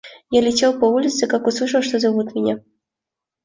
[0.31, 2.63] Я летел по улице, как услышал, что зовут меня.